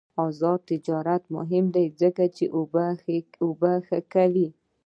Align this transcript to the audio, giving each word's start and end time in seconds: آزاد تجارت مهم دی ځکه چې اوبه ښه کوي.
آزاد 0.27 0.59
تجارت 0.71 1.23
مهم 1.35 1.65
دی 1.75 1.85
ځکه 2.01 2.23
چې 2.35 2.45
اوبه 3.45 3.73
ښه 3.87 3.99
کوي. 4.13 4.47